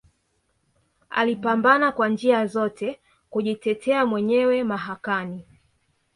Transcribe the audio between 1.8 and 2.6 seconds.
kwa njia